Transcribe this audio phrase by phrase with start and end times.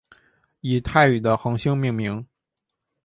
[0.61, 2.25] 以泰语的恒星命名。